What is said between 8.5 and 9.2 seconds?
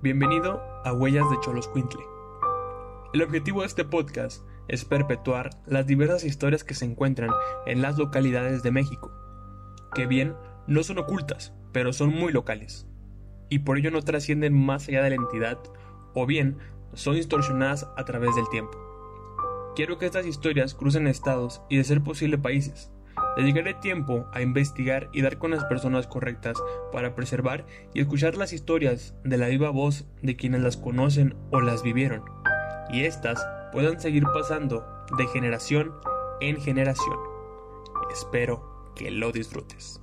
de México,